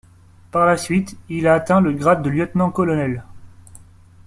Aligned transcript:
Par 0.49 0.65
la 0.65 0.77
suite, 0.77 1.15
il 1.29 1.45
a 1.45 1.53
atteint 1.53 1.79
le 1.79 1.91
grade 1.93 2.23
de 2.23 2.31
lieutenant-colonel. 2.31 3.23